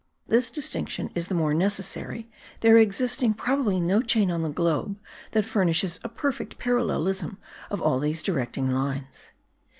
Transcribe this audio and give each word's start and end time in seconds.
This 0.27 0.49
distinction 0.49 1.11
is 1.13 1.27
the 1.27 1.35
more 1.35 1.53
necessary, 1.53 2.27
there 2.61 2.75
existing 2.75 3.35
probably 3.35 3.79
no 3.79 4.01
chain 4.01 4.31
on 4.31 4.41
the 4.41 4.49
globe 4.49 4.97
that 5.33 5.45
furnishes 5.45 5.99
a 6.03 6.09
perfect 6.09 6.57
parallelism 6.57 7.37
of 7.69 7.83
all 7.83 7.99
these 7.99 8.23
directing 8.23 8.71
lines. 8.71 9.29